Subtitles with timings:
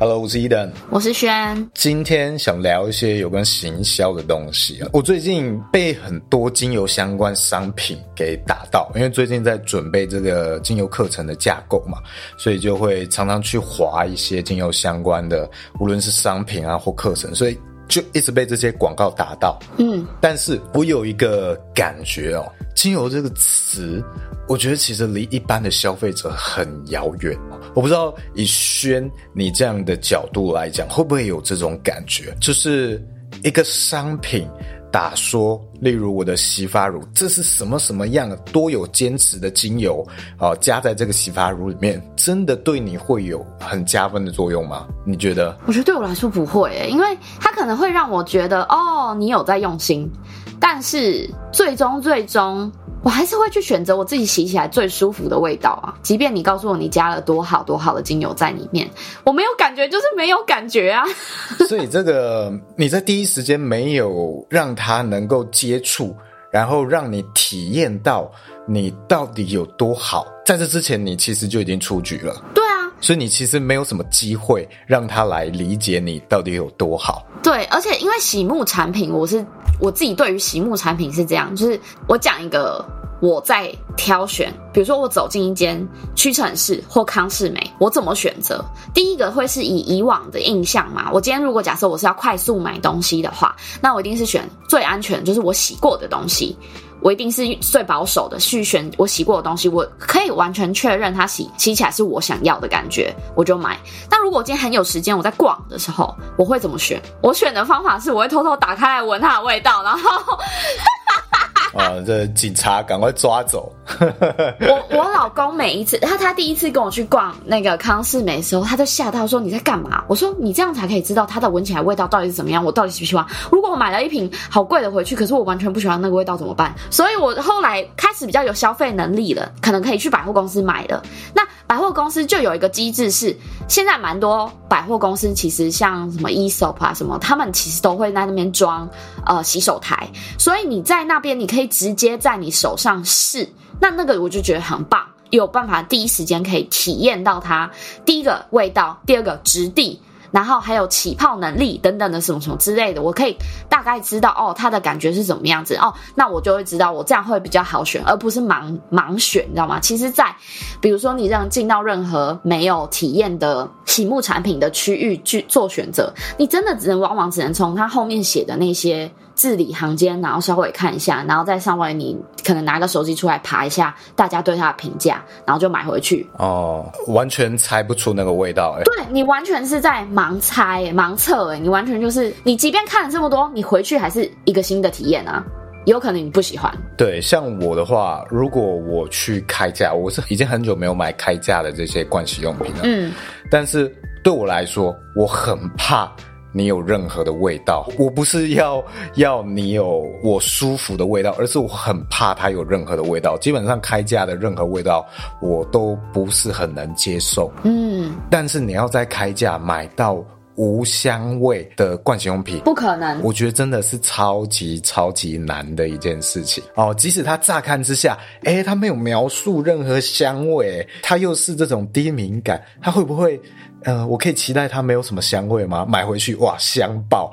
[0.00, 1.70] Hello，我是 Eden，我是轩。
[1.74, 4.88] 今天想聊一些有关行销的东西啊。
[4.94, 11.98] 我最近被很多精油相关商品给打到，因为最近在准备这个精油课程的架构嘛，
[12.38, 15.46] 所以就会常常去划一些精油相关的，
[15.78, 17.58] 无论是商品啊或课程，所以
[17.90, 19.58] 就一直被这些广告打到。
[19.76, 24.02] 嗯，但是我有一个感觉哦，精油这个词。
[24.48, 27.38] 我觉得其实离一般的消费者很遥远。
[27.72, 32.34] 我不知道以轩你这样的角度来讲，会不会有这种感觉？
[32.40, 33.00] 就是
[33.44, 34.48] 一个商品
[34.90, 40.06] 打说，例如我的洗发乳，这是什么什么样多有坚持的精油
[40.38, 44.86] 啊，加在这个洗发乳里面，真的对你会有很加分的作用吗？
[45.04, 45.56] 你觉得？
[45.66, 50.10] 我觉得对我来说不会，因为它可能会让我觉得哦，你有在用心，
[50.58, 52.70] 但是最终最终。
[53.02, 55.94] 我还是会去选择我自己洗起来最舒服的味道啊！
[56.02, 58.88] 即便你告诉我你加了多好多好的精油在里面，
[59.24, 61.02] 我没有感觉，就是没有感觉啊。
[61.66, 66.14] 所以这个你在第一时间没有让他能够接触，
[66.50, 68.30] 然后让你体验到
[68.66, 72.34] 你到底有多好，在这之前你其实就已经出局了。
[72.54, 77.24] 对啊，所以你其实没有什么机会让他来理解你到底有多好。
[77.42, 79.42] 对，而且因为洗沐产品，我是。
[79.80, 82.84] 我自己对于洗沐产品是这样，就是我讲一个
[83.20, 88.64] 我在挑选，比如说我走进一间屈臣氏或康士美，我怎么选择？
[88.94, 91.10] 第一个会是以以往的印象嘛。
[91.12, 96.56] 我今天如果假设我是要快速买东西的话，那我一定是选最安全，就是我洗过的东西。
[97.02, 103.78] 我一定是最保守的去选我洗过的东西，我可以完全确认它洗洗起来是我想要的感觉，我就买。
[104.08, 107.00] 但如果我今天很有时间，我在逛的时候，我会怎么选？
[107.22, 110.38] 我选的方法是，我会偷偷打开来闻它的味道，然后。
[111.74, 111.94] 啊！
[112.06, 113.72] 这警察赶快抓走！
[114.00, 123.24] 我我老公每一次他他第一次跟我去逛那个康是美的时候，他就吓到说：“你在干嘛？”我说：“你这样才可以知道它的闻起来味道到底是怎么样，我到底喜不喜欢。
[123.50, 131.02] 如果我买了一瓶好贵的回去，可是我完全不喜欢那个味道怎么办？”所以，我后来开始比较有消费能力了，可能可以去百货公司买了。
[131.34, 133.36] 那百货公司就有一个机制是，
[133.68, 138.88] 现在蛮多百货公司其实像什么 ESOP 啊什么，他们其实都会在那边装
[139.24, 143.46] 呃洗手台，所以你在那边你可以可以直接在你手上试，
[143.78, 147.70] 那那个我就觉得很棒，有办法第一时间可以体验到它
[148.06, 150.00] 第一个味道，第二个质地。
[150.32, 153.36] 然后还有起泡能力等等的什么什么之类的，我可以
[153.68, 159.80] 大概知道哦，它的感觉是怎么样子哦，那我就会知道我这样会比较好选，而不是盲盲选，你知道吗？
[159.80, 160.36] 其实在，在
[160.80, 169.10] 比如说你让进到任何没有体验的洗沐产品的区域去做选择，你真的只能往往只能从它后面写的那些。
[169.40, 172.14] 字里行间，然后稍微看一下，然后再上来，你
[172.44, 176.28] 可能拿个手机出来爬一下，大家对它的评价，然后就买回去。
[176.36, 185.42] 哦，完全猜不出那个味道，哎，对，你完全是在盲猜、盲测，哎，你完全就是，你即便看了这么多，你回去还是一个新的体验啊，
[185.86, 186.70] 有可能你不喜欢。
[186.98, 193.10] 对，像我的话，如果我去开架，我是已经很久没有买开架的这些盥洗用品了，嗯，
[193.50, 193.90] 但是
[194.22, 196.12] 对我来说，我很怕。
[196.52, 198.82] 你有任何的味道，我不是要
[199.14, 203.38] 要你有我舒服的味道，而是我很怕它有任何的味道。
[203.38, 205.06] 基本上开价的任何味道，
[205.40, 207.50] 我都不是很能接受。
[207.62, 210.24] 嗯，但是你要在开价买到
[210.60, 213.18] 无香味的盥洗用品，不可能。
[213.22, 216.94] 我觉得真的是超级超级难的一件事情哦。
[216.98, 223.40] 即使它乍看之下，诶，它没有描述任何香味，它又是这种低敏感，它会不会？
[223.84, 225.86] 呃，我可以期待它没有什么香味吗？
[225.88, 227.32] 买回去哇，香爆，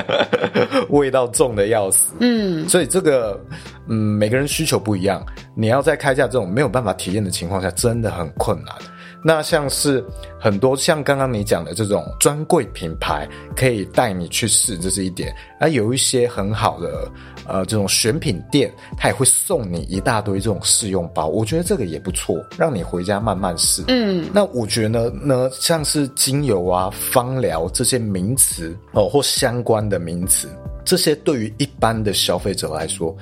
[0.90, 2.12] 味道重的要死。
[2.20, 3.42] 嗯，所以这个，
[3.88, 8.74] 嗯，每个人需求不一样，你要在开价这种没有办法体验的情况下，真的很困难。
[9.22, 10.04] 那像是
[10.38, 15.34] 很多像刚刚你讲的这种专柜品牌，可以带你去试，这是一点。
[15.60, 17.10] 而有一些很好的
[17.46, 23.82] 呃这种选品店，它也会送你一大堆这种试用包，我觉得这个也不错，让你回家慢慢试。
[23.88, 30.48] 嗯，那我觉得呢，像是精油啊、芳疗这些名词哦，或相关的名词。
[30.88, 33.14] 这些对于一般的消费者来说，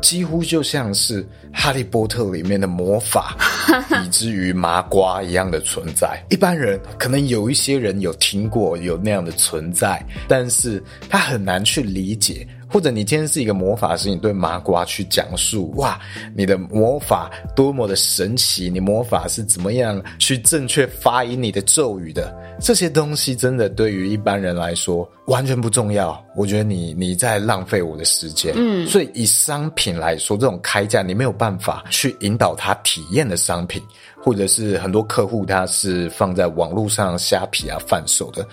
[0.00, 3.36] 几乎就像是《哈利波特》里面的魔法，
[4.06, 6.24] 以至于麻瓜一样的存在。
[6.30, 12.46] 一般人可能有一些人有听过有那样的存在，但是他很难去理解。
[12.72, 15.98] 或者你今天是一个魔法师，你对麻瓜去讲述哇，
[16.36, 22.32] 你的魔法多么的神奇，你魔法是怎么样去正确发音你的咒语的？
[22.60, 26.22] 这些东西真的对于一般人来说完全不重要。
[26.34, 28.52] 我觉得你你在浪费我的时间。
[28.56, 33.80] 嗯，所以以商品来说，这种开价你没有办法去引导他体验的商品。
[34.22, 38.46] 或者是很多客户他是放在网络上虾皮啊贩售的，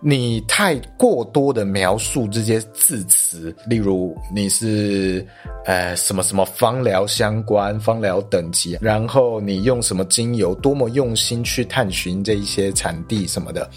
[0.00, 5.22] 你太过多的描述这些字词，例如你是
[5.66, 13.68] 呃什么什么芳疗相关、芳疗等级，然后你用什么精油，多么用心去探寻这一些产地什么的，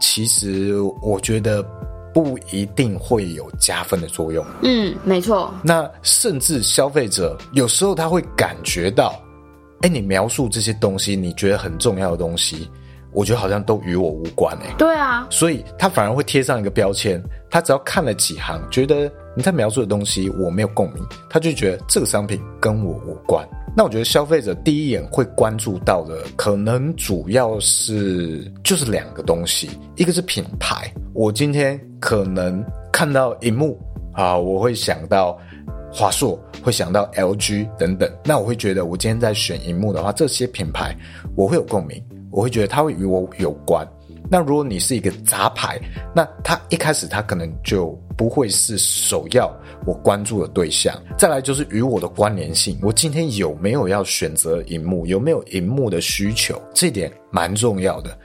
[0.00, 1.62] 其实我觉得
[2.12, 4.44] 不一定会有加分的作用。
[4.62, 5.52] 嗯，没错。
[5.62, 9.14] 那甚至消费者有时候他会感觉到。
[9.82, 12.66] 哎，你描述这些东西，你觉得很重要的东西，
[13.12, 14.74] 我觉得好像都与我无关哎。
[14.78, 17.22] 对啊，所以他反而会贴上一个标签。
[17.50, 23.46] 他只要看了几行，觉得你在描述的东西我没有共鸣，他就觉得这个商品跟我无关。
[23.76, 30.90] 那我觉得消费者第一眼会关注到的，可能主要是就是两个东西，一个是品牌。
[31.12, 33.78] 我今天可能看到荧幕
[34.12, 35.38] 啊，我会想到。
[35.88, 40.94] 华硕会想到 LG 等等，那我会觉得我今天在选荧幕的话，这些品牌
[41.34, 43.86] 我会有共鸣，我会觉得它会与我有关。
[44.30, 45.80] 那如果你是一个杂牌，
[46.14, 49.50] 那它一开始它可能就不会是首要
[49.86, 50.94] 我关注的对象。
[51.16, 58.16] 再来就是与我的关联性，我今天有没有要选择荧幕，有没有荧幕的需求，这点蛮重要的。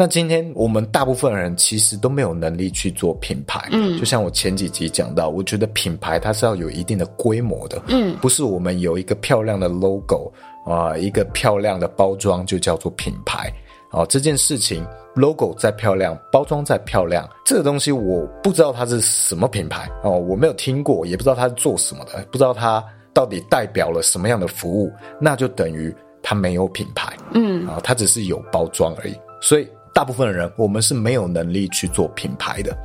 [0.00, 10.32] 那今天我们大部分人其实都没有能力去做品牌，嗯，就像我前几集讲到，我觉得品牌它是要有一定的规模的，嗯，不是我们有一个漂亮的 logo
[10.64, 13.52] 啊，一个漂亮的包装就叫做品牌
[13.90, 29.68] 啊，这件事情 logo 再漂亮，包装再漂亮，这个东西我不知道它是什么品牌哦，我没有听过，也不知道它是做什么的，不知道它到底代表了什么样的服务，那就等于它没有品牌，嗯，啊，它只是有包装而已，所以。
[29.94, 32.76] 大部分的人，我们是没有能力去做品牌的。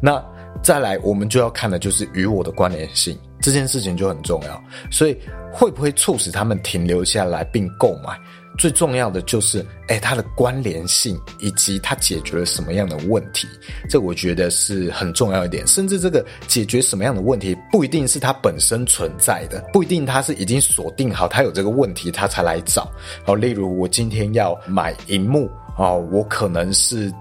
[0.00, 0.24] 那
[0.62, 4.62] 再来，我们就要看的就是与我的关联性，这件事情就很重要。
[4.88, 5.18] 所以，
[5.52, 8.16] 会不会促使他们停留下来并购买？
[8.56, 13.46] 最重要的就是，哎，它的关联性以及它解决了什么样的问题，
[13.88, 15.66] 这我觉得是很重要一点。
[15.66, 22.90] 甚至这个解决什么样的问题，不一定是它本身存在的，不一定它是已经锁定好它有这个问题，它才来找。
[23.24, 25.50] 好，例如我今天要买荧幕。
[25.76, 27.12] 哦，我可能是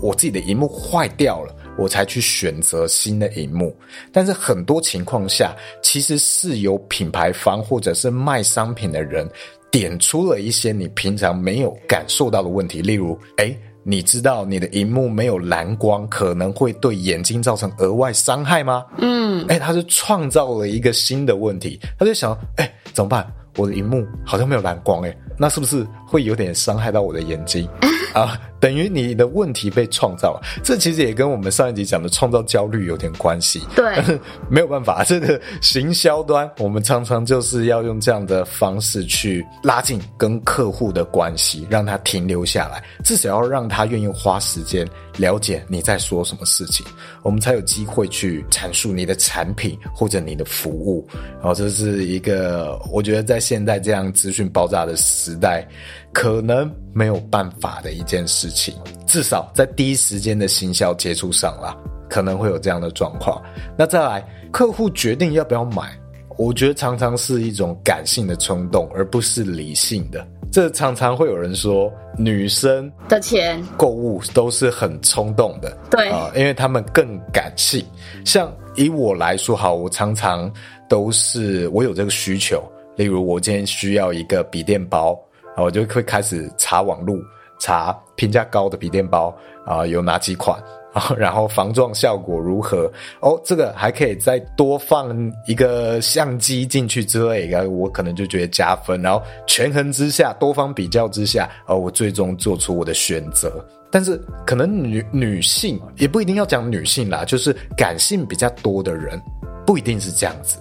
[0.00, 3.72] 我自己的荧幕坏掉了，我才去选择新的荧幕。
[4.10, 9.30] 但是很多情况下，其实是由品牌方或者是卖商品的人
[9.70, 12.82] 点出了一些你平常没有感受到的问题。
[12.82, 18.84] 例如，哎，你知道你的荧幕没有蓝光可能会对眼睛造成额外伤害吗？
[18.98, 23.26] 嗯，诶，他就创造了一个新的问题，他就想，诶，怎么办？
[23.56, 27.68] 我的荧幕好像没有蓝光，哎，那是不是会有点伤害到我的眼睛？
[28.14, 33.62] 啊，等于你的问题被创造了，这其实也跟我们上一集讲的创造焦虑有点关系。
[33.74, 33.96] 对，
[34.50, 46.84] 没有办法，这个行销端，我们常常就是要用这样的方式去拉近跟客户的关系，让他停留下来，至少要让他愿意花时间了解你在说什么事情，
[47.22, 51.08] 我们才有机会去阐述你的产品或者你的服务。
[51.38, 55.66] 然后这是一个，我觉得在现在这样资讯爆炸的时代。
[56.12, 58.74] 可能没有办法的一件事情，
[59.06, 61.76] 至少在第一时间的行销接触上啦，
[62.08, 63.40] 可能会有这样的状况。
[63.76, 65.90] 那再来，客户决定要不要买，
[66.36, 70.26] 我觉得常常是一种感性的冲动，而不是理性的。
[70.52, 77.84] 这常常会有人说，女生的钱购物都是很冲动的，对啊，因为他们更感性。
[78.24, 80.52] 像以我来说，好，我常常
[80.88, 82.62] 都是我有这个需求，
[82.96, 85.18] 例如我今天需要一个笔电包。
[85.56, 87.20] 我就会开始查网路，
[87.60, 89.32] 查评价高的笔电包
[89.64, 90.58] 啊，有哪几款
[90.92, 92.90] 啊，然后防撞效果如何？
[93.20, 95.14] 哦，这个还可以再多放
[95.46, 99.00] 一个相机进去之类的，我可能就觉得加分。
[99.00, 103.64] 然后权衡之下，多方比较之下，哦，我最终做出我的选择。
[103.92, 109.20] 但是可能女女性也不一定要讲女性啦，就是感性比较多的人，
[109.66, 110.58] 不一定是这样子。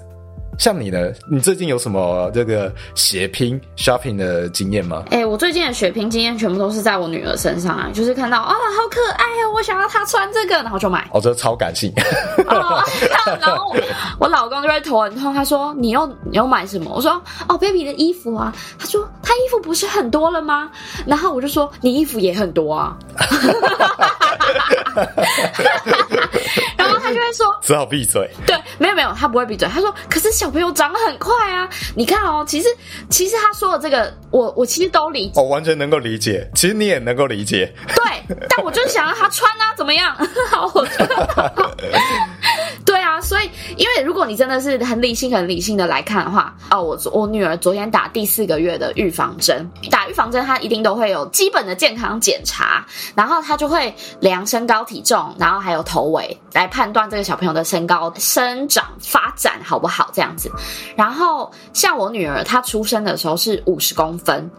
[0.59, 1.11] 像你呢？
[1.31, 5.05] 你最近有什么这个血拼 shopping 的经验吗？
[5.09, 11.09] 哎、欸，我最近的血拼经验全部都是在我女儿身上啊，就是看到啊、哦，好可爱哦，我想要她穿这个，然后就买。
[11.13, 11.91] 哦，这超感性。
[12.45, 12.83] 哦，
[13.39, 13.73] 然后
[14.19, 17.11] 我，老公就会头很痛，他说：“你又你又买什么？”我说
[17.47, 20.69] ：“哦，baby 的衣服啊。”他说：“他衣服不是很多了吗？”
[21.07, 22.97] 然后我就说：“你衣服也很多啊。”
[26.77, 29.67] 然后他就会说：“只好闭嘴。”对，没有没有，他不会闭嘴。
[29.67, 32.67] 他说：“可是小朋友长得很快啊，你看哦，其实
[33.09, 36.49] 其实他说的这个，我我其实都理解，我完全能够理解。
[36.55, 40.15] 其实你也能够理解，对，但我就是想让他穿啊，怎么样？
[40.49, 40.87] 好，我。
[42.89, 60.51] 对啊，所以因为如果你真的是很理性、很理性的来看的话，哦，我我女儿昨天打第四个月的预防针，打预防针，她一定都会有基本的健康检查，然后她就会量身高、体重，然后还有头围来判断这个小朋友的身高、生长发展好不好这样子。
[60.95, 64.49] 然后像我女儿，她出生的时候是五十公分。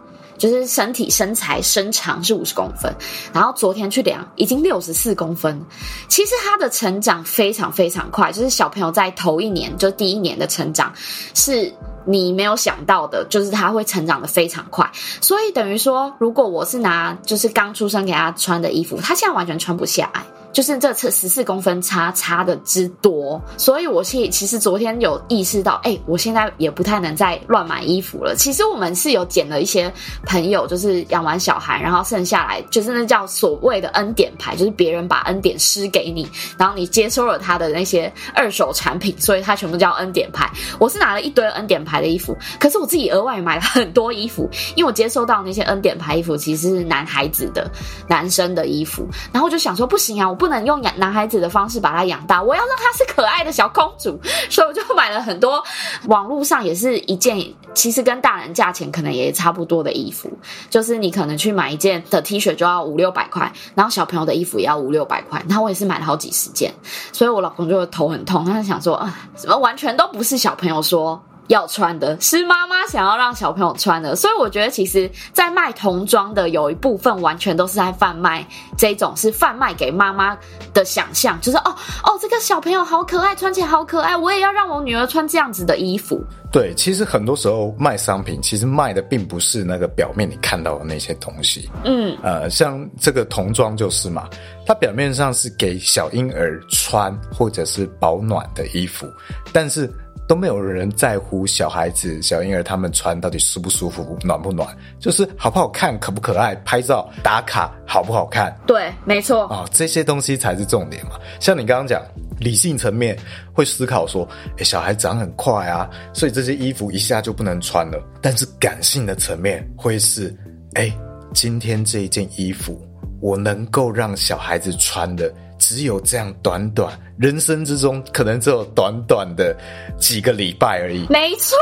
[0.41, 2.91] 就是身体身材身长是五十公分，
[3.31, 5.63] 然后昨天去量已经六十四公分。
[6.07, 10.91] 其实他的成长非常非常快，就是小朋友在头一年，就第一年的成长
[11.35, 11.71] 是
[12.05, 14.91] 你没有想到的，就是他会成长的非常快。
[15.21, 20.25] 所以等于说，如果我是拿就是刚出生给他穿的衣服，他现在完全穿不下来。
[20.53, 28.35] 就是这次十四公分差差的之多，所以我是其实昨天有意识到，哎、我现在也不太能再乱买衣服了。
[28.35, 29.91] 其实我们是有捡了一些
[30.25, 40.51] 朋友，就是养完小孩，然后剩下来就是那叫所谓的恩典牌，就是别人把恩典施给你，然后你接收了他的那些二手产品，所以他全部叫恩典牌。
[40.79, 47.71] 我是拿了一堆恩典牌的衣服，可是我自己额外买了很多衣服，因为我接收到那些恩典牌衣服其实是男孩子的、
[48.05, 50.40] 男生的衣服，然后我就想说，不行啊，我。
[50.41, 54.19] 不能用养男孩子的方式把他养大，我要让他是可爱的小公主，
[54.49, 55.63] 所以我就买了很多
[56.07, 57.39] 网络上也是一件，
[57.75, 60.35] 其实跟大人价钱可能也差不多的衣服，
[60.67, 66.73] 就是你可能去买一件的 T 恤就要五六百块，然后小朋友的衣服也要五六百块，然后我也是买了好几十件，
[67.13, 71.21] 所以我老公就头很痛，他就想说啊，怎么完全都不是小朋友说。
[71.51, 78.45] 要穿的是妈妈想要让小朋友穿的，所以我觉得其实，在卖童装的有一部分完全都是在贩卖
[78.77, 80.37] 这种是贩卖给妈妈
[80.73, 86.23] 的想象，就是哦哦，这个小朋友好可爱，穿起来好可爱，我也要让我女儿穿这样子的衣服。
[86.53, 91.69] 对，其实很多时候卖商品，其实卖的并不是那个表面你看到的那些东西。
[91.83, 94.29] 嗯，呃，像这个童装就是嘛，
[94.65, 99.05] 它表面上是给小婴儿穿或者是保暖的衣服，
[99.51, 99.91] 但是。
[100.31, 104.65] 都没有人在乎小孩子、小婴儿他们穿到底舒不舒服、暖不暖，
[104.97, 108.57] 就是好不好看、可不可爱、拍照打卡好不好看。
[108.65, 111.19] 对，没错啊，这些东西才是重点嘛。
[111.41, 112.01] 像你刚刚讲，
[112.39, 113.13] 理性层面
[113.51, 118.01] 会思考说，诶，小孩长很快啊，所以这些衣服一下就不能穿了。
[118.21, 120.33] 但是感性的层面会是，
[120.75, 120.93] 诶，
[121.33, 122.81] 今天这一件衣服，
[123.19, 125.29] 我能够让小孩子穿的。
[125.61, 129.55] 只有这样短短人生之中，可能只有短短的
[129.99, 131.05] 几个礼拜而已。
[131.07, 131.55] 没错，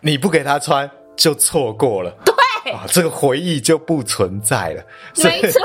[0.00, 2.10] 你不给他穿，就错过了。
[2.24, 4.82] 对啊，这个回忆就不存在了。
[5.22, 5.62] 没错，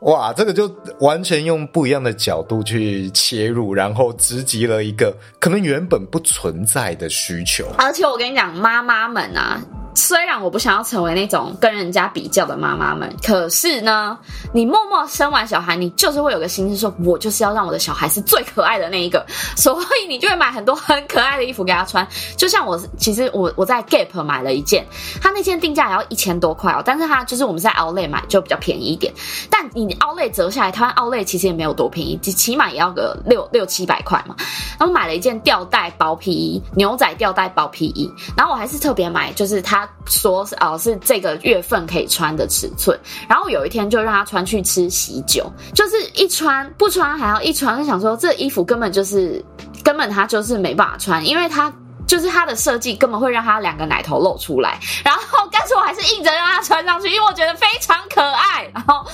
[0.10, 7.66] 哇，这个就完全用不一样的角度去切入，然后直击了一个可能原本不存在的需求。
[7.76, 9.60] 而且我跟你讲，妈妈们啊。
[9.98, 14.16] 虽然我不想要成为那种跟人家比较的妈妈们，可是呢，
[14.52, 19.26] 你默默生完小孩，你就是会有个心思说，我就是要让我的小孩是最可爱的那一个，
[19.56, 22.06] 所以你就会买很多很可爱的衣服给他穿。
[22.36, 24.86] 就像我，其实我我在 Gap 买了一件，
[25.20, 29.12] 他那件定价也要一千多块哦，但是他就是我们在 Outlet 买就比较便宜一点，
[29.50, 34.36] 但你 Outlet 折下来，台湾 Outlet 其实也没有多便宜，起码也要个六六七百块嘛。
[34.78, 39.87] 然后买了一件吊带薄皮衣，牛仔吊带薄皮衣，然后我还是特别买，就是它。
[40.06, 49.44] 说是哦，是这个月份可以穿的尺寸，然后有一天就让他穿去吃喜酒，就是一穿不穿还要一穿，就想说这衣服根本就是
[49.84, 51.72] 根本他就是没办法穿，因为他
[52.06, 59.06] 就是他的设计根本会让他两个奶头露出来，然后但是我还是硬着让他穿上去，因为我觉得非常可爱，然后。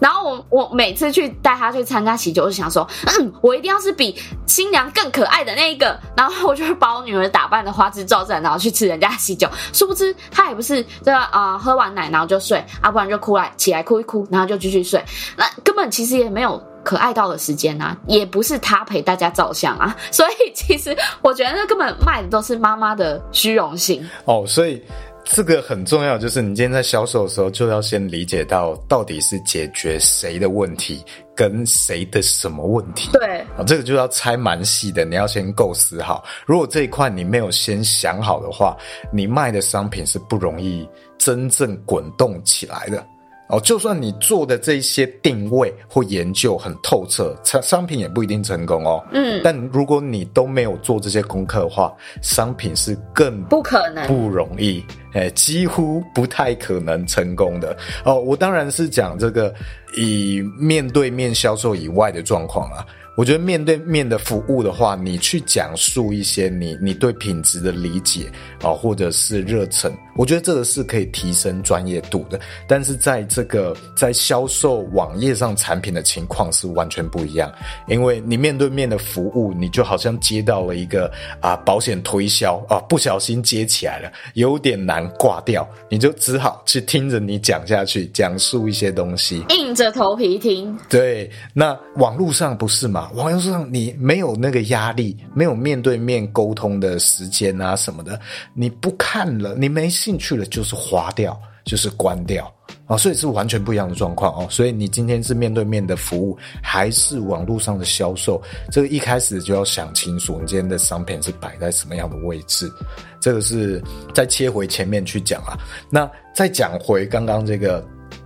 [0.00, 5.98] 然后我我每次去带他去参加喜酒，就想说，嗯，我一定要是比新娘更可爱的那一个。
[6.16, 9.48] 然后我就会把我女儿打扮的花枝招展，然后去吃人家喜酒。
[9.72, 15.02] 殊不知她也不是这啊、喝完奶然后就睡，啊，不然就哭来起来哭一哭，然后就继续睡。
[15.36, 19.96] 那根本其实也没有可爱到的时间啊，也不是他陪大家照相啊。
[20.10, 24.08] 所以其实我觉得那根本卖的都是妈妈的虚荣心。
[24.24, 24.82] 哦，所以。
[25.24, 31.02] 这个很重要，就是你今天在销售的时候，就要先理解到到底是解决谁的问题，
[31.34, 33.10] 跟谁的什么问题。
[33.12, 36.24] 对，啊，这个就要拆蛮细的，你要先构思好。
[36.46, 38.76] 如果这一块你没有先想好的话，
[39.12, 40.88] 你卖的商品是不容易
[41.18, 43.04] 真正滚动起来的。
[43.48, 49.04] 哦，就算你做的这些定位或研究很透彻，商商品也不一定成功哦。
[49.12, 54.82] 嗯，但如果你都没有做这些功课的话，商品是更不可能不容易，
[55.12, 57.76] 哎，几乎不太可能成功的。
[58.04, 59.54] 哦，我当然是讲这个
[59.94, 62.84] 以面对面销售以外的状况啊。
[63.16, 68.26] 我觉得面对面的服务的话，你去讲述一些你你对品质的理解
[68.60, 72.38] 啊，或者是热忱，我觉得这个是可以提升专业度的。
[72.66, 77.52] 但是在这个在销售网页上产品的情况是完全不一样，
[77.88, 90.78] 因为你面对面的服务，你就好像接到了一个啊保险推销啊，不小心接起来了，有点难挂掉，你就只好去听着你讲下去，讲述一些东西，硬着头皮听。
[90.88, 93.10] 对，那网络上不是嘛？
[93.14, 98.18] 网络上你没有那个压力，没有面对面沟通的时间啊什么的，
[98.52, 102.52] 你不看了，你没兴趣了，就是划掉，就是关掉
[102.86, 104.46] 啊，所以是完全不一样的状况哦。
[104.50, 108.38] 所以你今天是面对面的服务，还是网络上的销售？
[108.70, 112.70] 这个一开始就要想清楚，你今天的商品是摆在什么样的位置。
[113.18, 113.82] 这个是
[114.14, 115.56] 再切回前面去讲啊。
[115.88, 117.82] 那再讲回刚刚这个。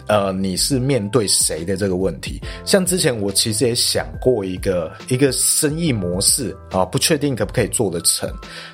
[0.08, 2.40] 呃，你是面对谁的这个问题？
[2.64, 8.26] 像之前我其实也想过一个一个生意模式啊，不确定可不可以做得成。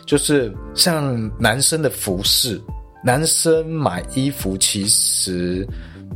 [0.06, 2.62] 就是像男生的服饰，
[3.04, 5.66] 男生买衣服，其实，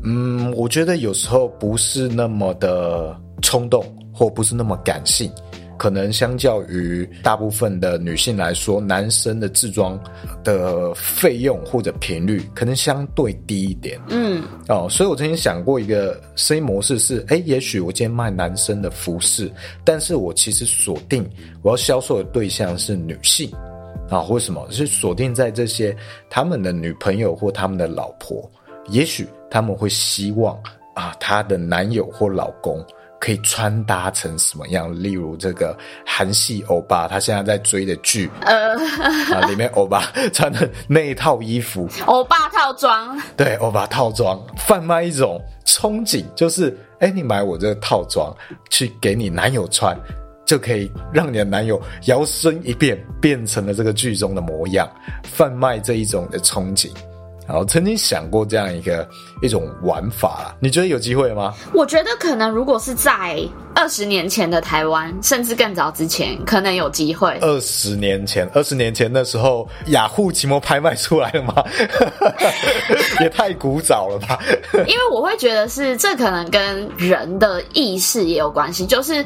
[0.02, 5.30] 嗯，我觉得有时候不是那么的冲动，或不是那么感性。
[5.76, 9.97] 可能相较于大部分的女性来说，男生的自装
[10.42, 13.97] 的费用或者频率可能相对低一点。
[14.09, 19.49] 嗯，哦，所以我曾经想过一个生意模式是，诶，也许我今天卖男生的服饰，
[19.85, 21.25] 但是我其实锁定
[21.62, 23.49] 我要销售的对象是女性，
[24.09, 24.67] 啊，或什么？
[24.71, 25.97] 是锁定在这些
[26.31, 28.50] 他们的女朋友或他们的老婆，
[28.88, 30.57] 也许他们会希望
[30.95, 32.85] 啊，他的男友或老公。
[33.21, 34.95] 可以穿搭成什么样？
[35.03, 38.79] 例如这个韩系欧巴，他现在在追的剧，呃，
[39.35, 45.37] 啊，里面欧巴 穿的那一套衣服，欧巴套装，对，欧巴套装，贩卖一种
[45.67, 48.32] 憧憬，就是，哎，你买我这个套装
[48.71, 49.99] 去给你男友穿，
[50.49, 54.91] 就可以让你的男友摇身一变，变成了这个剧中的模样，
[55.23, 56.89] 贩卖这一种的憧憬。
[57.49, 59.06] 我曾经想过这样一个
[59.41, 61.55] 一种玩法，你觉得有机会吗？
[61.73, 63.41] 我觉得可能，如果是在
[63.75, 67.39] 二十年前的台湾，甚至更早之前，可能有机会。
[67.41, 71.55] 二十年前，二十年前那时候，雅虎奇摩拍卖出来了吗？
[73.21, 74.41] 也太古早了吧！
[74.73, 79.25] 因为我会觉得是这可能跟人的意识也有关系，就是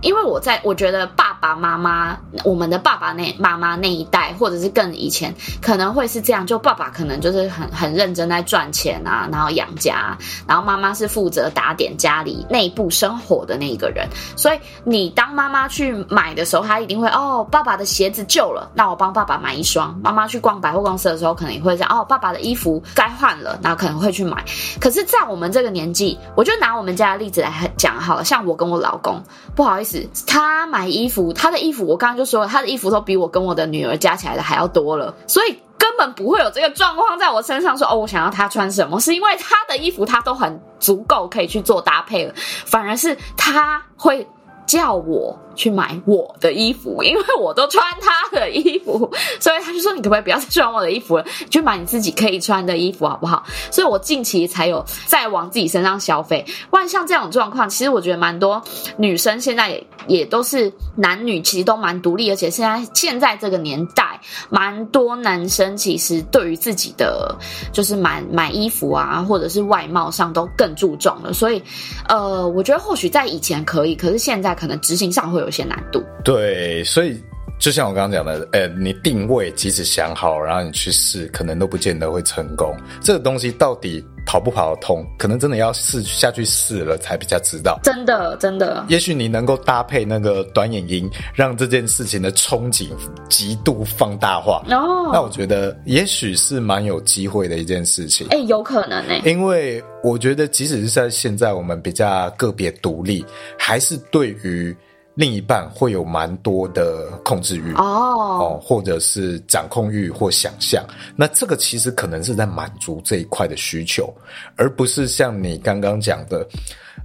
[0.00, 7.52] 因为我在我觉得爸爸妈妈，我们的爸爸那妈妈那一代，或者是更以前，可能会是这样，就爸爸可能就是。
[7.52, 14.08] 很很认真在赚钱啊，然后养家，然后妈妈是负责打点家里内部生活的那一个人。
[14.36, 19.98] 所以你当妈妈去买的时候，她一定会哦，爸爸的鞋子旧了，那我帮爸爸买一双。
[20.02, 24.44] 妈妈去逛百货公司的时候，可能也会这样哦，爸爸的衣服该换了，那可能会去买。
[24.80, 29.22] 可是，在我们这个年纪，我就拿我们家的例子来讲好了，像我跟我老公，
[29.54, 35.56] 不好意思，他买衣服，他的衣服我刚刚就说了，他的衣服都比我跟我的女儿加起来的还要多了，所以。
[35.82, 42.32] 根本不会有这个状况在我身上说，哦，我想要他穿什么，是因为他的衣服他都很足够可以去做搭配了，
[42.64, 44.24] 反而是他会
[44.64, 49.10] 叫我去买我的衣服，因为我都穿他的衣服，
[49.40, 56.44] 所以他就说：“你可不可以不要再穿我的衣服了，你去买你自己可以穿的衣服好不好？”所以，我近期才有在往自己身上消费。
[56.70, 58.62] 万像这种状况，其实我觉得蛮多
[58.96, 67.36] 女生现在也也都是男女其实都蛮独立，而且现在现在这个年代，蛮多男生其实对于自己的
[67.72, 71.32] 就是买买衣服啊，或者是外貌上都更注重了。
[71.34, 71.62] 所以，
[72.08, 75.41] 呃，我觉得或许在以前可以，可是现在可能执行上会。
[75.42, 77.22] 有些难度，对，所以
[77.58, 82.74] 就像我刚刚讲的，呃，你定位即使想好，然后你去试，可能都不见得会成功。
[83.00, 87.78] 这个东西到底跑不跑得通，可能真的要试下去试了才比较知道。
[87.84, 92.88] 真的，真的，也许你能够搭配那个短眼音，让这件事情的憧憬
[93.28, 94.64] 极度放大化。
[94.68, 98.26] 哦，那我觉得也许是蛮有机会的一件事情。
[98.30, 103.24] 哎，有可能呢，因为我觉得即使是在现在，我们比较个别独立，
[103.56, 104.76] 还是对于。
[105.14, 114.12] 另一半会有蛮多的控制欲哦，哦，或者是掌控欲或想象，那这个其实可能是在满足这一块的需求，
[114.56, 116.46] 而不是像你刚刚讲的，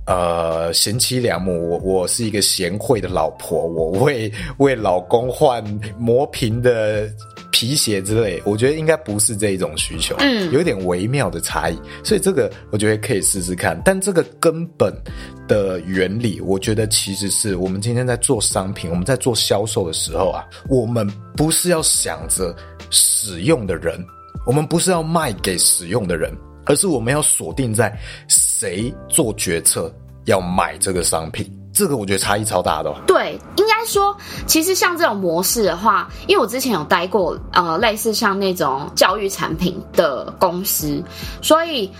[0.07, 5.61] 呃，贤妻良母，我我是一个贤惠的老婆，我为为老公换
[5.99, 7.11] 磨平的
[7.51, 14.93] 皮鞋之类，我觉得应该不是这一种需求，嗯，有点微妙的差异，所以这个我觉得可以试试看，但这个根本
[15.45, 22.55] 的原理，我觉得其实是我们今天在做商品，我们在做销售的时候啊，我们不是要想着
[22.89, 24.01] 使用的人，
[24.45, 26.31] 我们不是要卖给使用的人。
[26.69, 27.97] 而是我们要锁定在
[28.59, 29.93] 谁做决策
[30.25, 32.91] 要买这个商品，这个我觉得差异超大的。
[33.05, 34.17] 对，应该说，
[34.47, 41.03] 其实像这种模式的话，因为我之前有待过呃类似像那种教育产品的公司，
[41.39, 41.91] 所以。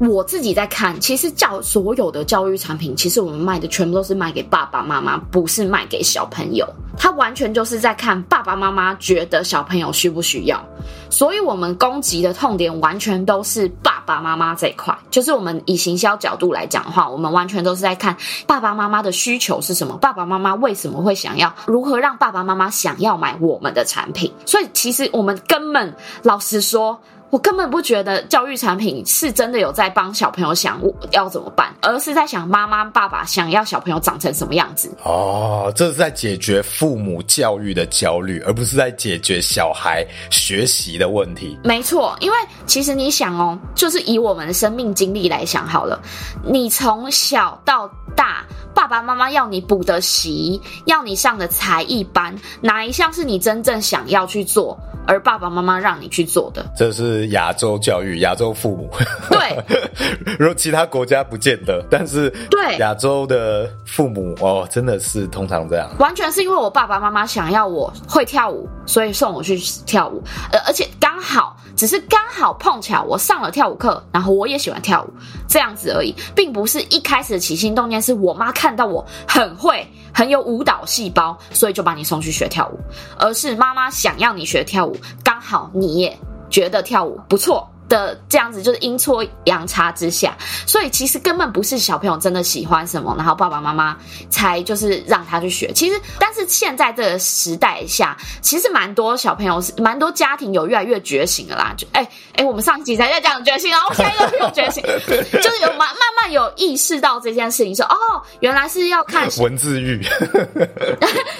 [0.00, 6.68] 我自己在看，其实教所有的教育产品，其实我们卖的全部都是卖给爸爸妈妈，不是卖给小朋友。
[6.96, 10.62] 他完全就是在看爸爸妈妈觉得小朋友需不需要，
[11.10, 14.96] 所以我们攻击的痛点完全都是爸爸妈妈这一块。
[15.10, 24.32] 就是我们以行销角度来讲的话，我们完全都是在看爸爸妈妈的需求是什么，爸爸妈妈为什么会想要，如何让爸爸妈妈想要买我们的产品。
[24.44, 27.00] 所以其实我们根本老实说。
[27.34, 34.88] 我根本不觉得教育产品是真的有在帮小朋友想我要怎么办，而是在想妈妈爸爸想要小朋友长成什么样子。
[35.02, 41.58] 哦，这是在解决父母教育的焦虑，而不是在解决小孩学习的问题。
[41.64, 46.00] 没错，因为其实你想哦，就是以我们的生命经历来想好了，
[46.44, 48.44] 你从小到大，
[48.74, 54.78] 爸爸妈妈要你补的习，要你上的才艺班，哪一项是你真正想要去做？
[55.06, 58.90] 而爸爸妈妈让你去做的，这是亚洲教育，亚洲父母。
[59.28, 59.54] 对，
[60.38, 65.90] 如果其他国家不见得，但是对亚洲的父母哦，真的是通常这样。
[65.98, 75.12] 完全是因为我爸爸妈妈想要我会跳舞，所以送我去跳舞，而而且刚好只是刚好碰巧我上了跳舞课，然后我也喜欢跳舞，
[75.46, 79.86] 这样子而已，并不是一开始的起心动念是我妈看看到我很会。
[80.16, 82.78] 很有舞蹈细胞，所以就把你送去学跳舞，
[83.18, 86.16] 而是妈妈想要你学跳舞，刚好你也
[86.48, 87.68] 觉得跳舞不错。
[87.88, 93.96] 的这样子就是阴错阳差之下，所以其实根本不是小朋友真的喜欢什么，然后爸爸妈妈
[94.30, 95.72] 才就是让他去学。
[95.72, 101.74] 其实，但是现在这个时代下，其实蛮多小朋友是蛮多家庭有越来越觉醒的啦。
[101.76, 110.02] 就哎哎，我们上一集才在讲觉醒，然后现在又有觉醒，就是有慢慢慢有意识到这件事情，说哦，原来是要看 文字狱，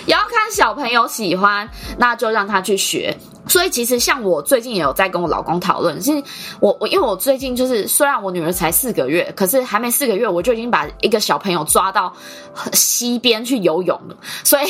[0.06, 3.16] 也 要看小朋友喜欢，那就让他去学。
[3.46, 6.10] 所以其实像我最近也有在跟我老公讨论，是
[6.60, 12.12] 我我因为我最近就是虽然我女儿才四个月，可是还没四个月我就已经把一个小朋友抓到
[12.72, 14.16] 溪边去游泳了。
[14.42, 14.66] 所以，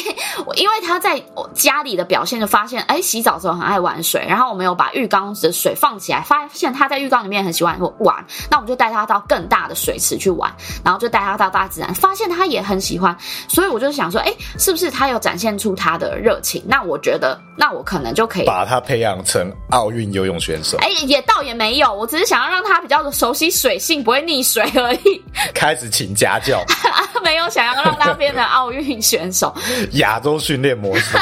[0.47, 1.23] 我因为他在
[1.55, 10.53] 家里的表现就发现，哎，洗澡的时候很爱玩水，然后我们有把浴缸的水放起来，发现他在浴缸里面很喜欢玩，那我们就带他到更大的水池去玩，
[10.85, 13.17] 然后就带他到大自然，发现他也很喜欢。
[13.49, 16.63] 所以我就想说，哎，是不是他有展现出他的热情？
[16.67, 25.23] 那我觉得，那我可能就可以把他培养成奥运游泳选手，哎，也倒也没有，我只是想要让他比较熟悉水性，不会溺水而已。
[25.55, 26.63] 开始请家教，
[27.25, 29.55] 没有想要让他变成奥运选手，
[29.95, 31.17] 亚洲训练模式。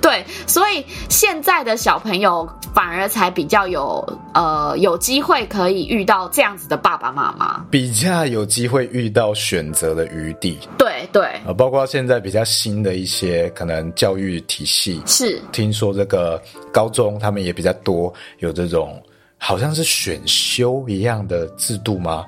[0.00, 10.58] 对，所以现在的小朋友反而才比较有呃有机会可以遇到这样子的爸爸妈妈，比较有机会遇到选择的余地。
[10.76, 19.02] 对对，呃，包括现在比较新的一些可能教育体系，是听说这个高中他们也比较多有这种
[19.38, 22.24] 好像是选修一样的制度吗？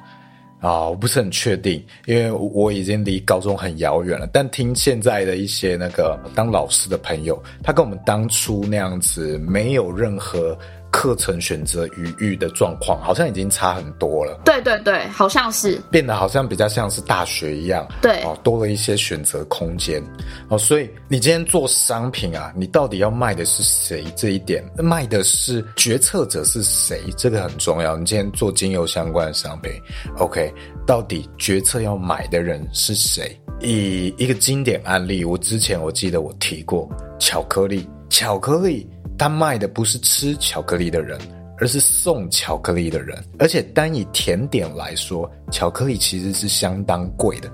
[0.60, 4.26] 啊，我不是很确定，因为我已经离高中很遥远了。
[4.32, 10.58] 但听现在的一些那个当老师的朋友，他跟我们当初那样子没有任何。
[10.96, 14.40] 课程选择余裕的状况好像已经差很多了。
[14.46, 17.86] 对对对，好像是变得好像比较像是大学一样。
[18.00, 20.02] 对哦，多了一些选择空间
[20.48, 20.56] 哦。
[20.56, 24.06] 所以你今天做商品啊，你到底要卖的是谁？
[24.16, 27.02] 这一点卖的是决策者是谁？
[27.14, 27.94] 这个很重要。
[27.94, 29.70] 你今天做精油相关的商品
[30.16, 30.50] ，OK，
[30.86, 33.38] 到底决策要买的人是谁？
[33.60, 38.88] 以一个经典案例，我之前我记得我提过巧克力，巧克力。
[39.18, 41.18] 他卖的不是吃巧克力的人，
[41.58, 43.16] 而是送巧克力的人。
[43.38, 47.50] 而且单以甜点来说，巧克力其实是相当贵的。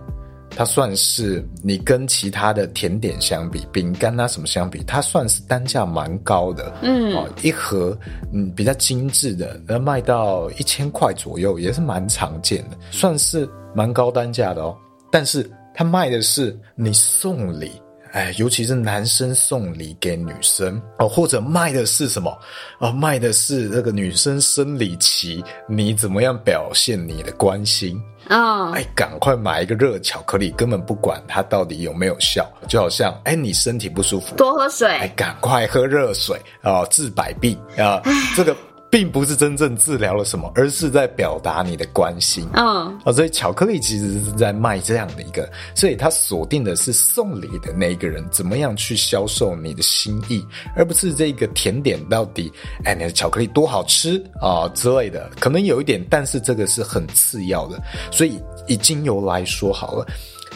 [0.55, 6.71] 它算是你跟其他的甜点相比，饼干啊什么相比，它算是单价蛮高的。
[6.83, 7.99] 嗯，哦，一盒
[8.35, 14.77] 嗯比较精致的，能卖到一千块左右，也是蛮常见的，算是蛮高单价的哦。
[15.11, 17.73] 但是它卖的是你送礼。
[18.13, 22.39] 哎，尤其是男生送礼给女生哦，或者卖的是什么？
[22.79, 28.01] 哦，卖的是那个女生生理期，你怎么样表现你的关心？
[28.29, 38.01] 啊、oh.，哎，赶快买一个热巧克力，根本不管它到底有没有效，就好像哎，你身体不舒服，多喝水，哎，赶快喝热水啊，治百病啊，
[38.37, 38.55] 这个。
[38.93, 42.47] 并不是真正治疗了什么，而是在表达你的关心。
[42.53, 52.53] 嗯，啊，所以巧克力其实是在卖这样的一个，所以它锁定的是送礼的那一个人怎么样去销售你的心意，而不是这个甜点到底，
[52.85, 57.81] 哎，你的巧克力多好吃啊之类的，可能有一点，但是这个是很次要的。
[58.11, 60.07] 所以以精油来说好了。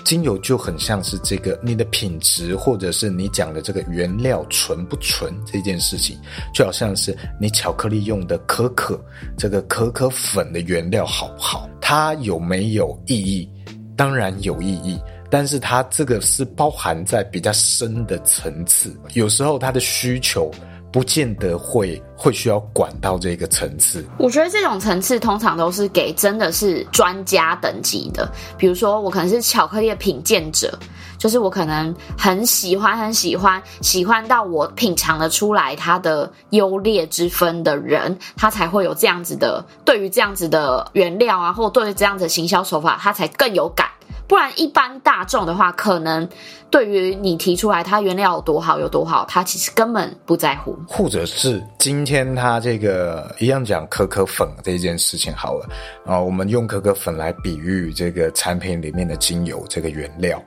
[0.06, 6.16] 精油就很像是这个你的品质，或者是你讲的这个原料纯不纯这件事情，
[6.54, 8.96] 就好像是你巧克力用的可可，
[9.36, 11.68] 这个可可粉的原料好不好？
[11.80, 13.50] 它有没有意义？
[13.96, 14.96] 当然有意义，
[15.28, 20.48] 但是它这个是包含在比较深的层次，有时候它的需求。
[20.96, 24.02] 不见得会会需要管到这个层次。
[24.18, 28.26] 我觉得这种层次通常都是给真的是专家等级的。
[28.56, 30.72] 比如说，我可能是巧克力品鉴者，
[31.18, 43.86] 就是我可能很喜欢很喜欢，喜欢到我品尝得出来它的优劣之分的人，他才会有这样子的，对于这样子的原料啊，或对于这样子的行销手法，他才更有感。
[44.28, 46.28] 不然，一般大众的话，可能
[46.70, 50.76] 对于你提出来它原料有多好有多好，他其实根本不在乎。
[50.88, 55.68] 或者是今天他这个一样讲可可粉这件事情好了
[56.04, 60.42] 啊，我们用可可粉来比喻这个产品里面的精油这个原料。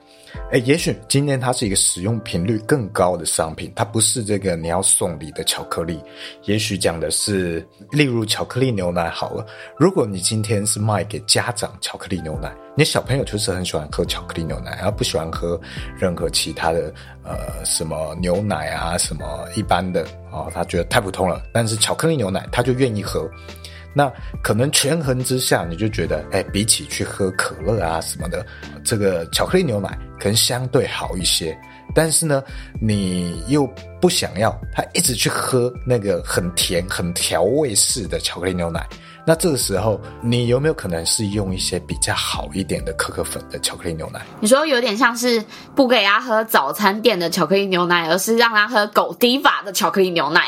[0.52, 6.00] 哎，也许今天它是一个使用频率更高的商品，它不是这个你要送礼的巧克力。
[6.46, 9.46] 也许讲的是，例如巧克力牛奶好了。
[9.78, 15.60] 如果你今天是卖给家长巧克力牛奶，你小朋友就是很喜欢喝巧克力牛奶，而不喜欢喝
[15.98, 21.44] 任何其他的呃什么牛奶啊什么一般的哦，他觉得太普通了。
[21.54, 23.30] 但是巧克力牛奶他就愿意喝。
[23.94, 28.46] 那可能权衡之下，你就觉得，哎，比起去喝可乐啊什么的，
[28.84, 31.58] 这个巧克力牛奶可能相对好一些。
[31.96, 32.44] 但是呢，
[32.80, 33.68] 你又
[34.00, 38.88] 不想要他一直去喝那个很甜、很调味式的巧克力牛奶。
[39.26, 44.22] 那这个时候，你有没有可能是用一些比较好一点的可可粉的巧克力牛奶？
[44.40, 45.44] 你说有点像是
[45.76, 50.42] 不给他喝早餐店的巧克力牛奶，而是让他喝狗迪法的巧克力牛奶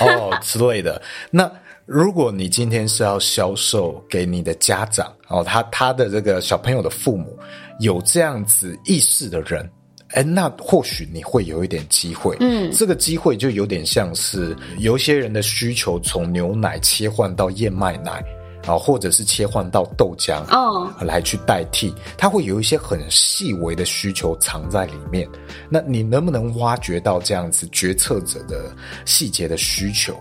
[0.00, 1.00] 哦之类的。
[1.30, 1.50] 那。
[1.86, 7.38] 如果你今天是要销售给你的家长哦，他他的这个小朋友的父母
[7.78, 9.70] 有这样子意识的人，
[10.08, 12.36] 哎，那或许你会有一点机会。
[12.40, 18.20] 嗯，这个机会就有点像是有些人的需求从牛奶切换到燕麦奶
[18.66, 25.28] 啊，或者是切换到豆浆哦，来去代替，他会有一些很细微的需求藏在里面。
[25.70, 30.18] 那你能不能挖掘到这样子决策者的细节的需求？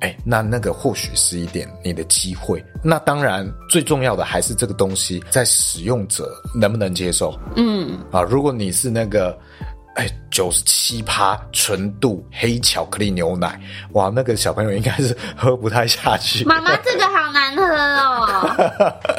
[0.00, 2.64] 哎，那那个或许是一点你的机会。
[2.84, 7.36] 那当然，最重要的还是这个东西在使用者能不能接受。
[7.56, 9.36] 嗯，啊，如果你是那个，
[9.96, 13.60] 哎，九十七趴纯度黑巧克力牛奶，
[13.94, 16.44] 哇，那个小朋友应该是 喝不太下去。
[16.44, 18.56] 妈妈，这个好难喝哦。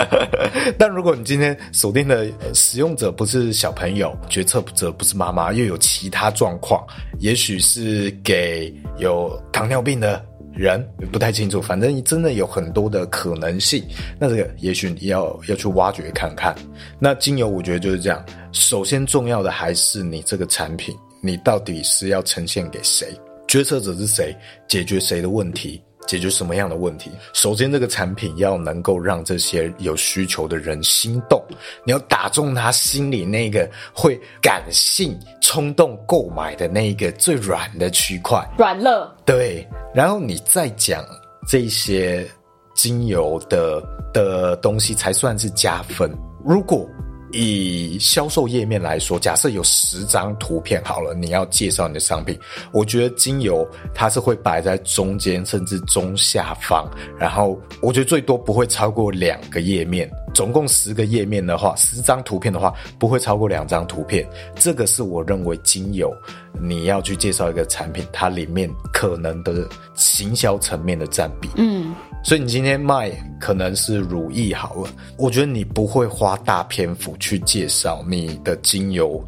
[0.80, 6.82] 但如果你今天锁定的使用者不是小朋友，决策者不是妈妈，又有其他状况，
[7.20, 10.24] 也许是给有糖尿病的。
[10.60, 13.82] 人不太清楚，反正真的有很多的可能性。
[14.20, 16.54] 那这个也许你要要去挖掘看看。
[17.00, 18.22] 那精油我觉得就是这样。
[18.52, 23.08] 首先重要的还是你这个产品，你到底是要呈现给谁？
[23.48, 24.36] 决策者是谁？
[24.68, 25.82] 解决谁的问题？
[26.08, 27.12] 解决什么样的问题？
[27.34, 31.44] 首先，这个产品要能够让这些有需求的人心动，
[31.84, 38.90] 你要打中他心里那个会感性冲动购买的那一个最软的区块，软肋。
[39.26, 41.06] 对，然后你再讲
[41.48, 42.28] 这些
[42.74, 43.84] 精油的
[44.14, 46.12] 的东西才算是加分。
[46.44, 46.88] 如果
[47.32, 52.38] 以销售页面来说，假设有十张图片好了，你要介绍你的商品，
[52.72, 66.12] 我觉得精油它是会摆在中间甚至中下方，然后我觉得最多不会超过两个页面，总共十个页面的话，十张图片的话不会超过两张图片，这个是我认为精油
[66.60, 71.94] 你要去介绍一个产品，它里面可能的行销层面的占比，嗯。
[72.22, 79.24] 所以你今天卖可能是如意好了，我觉得你不会花大篇幅去介绍你的精油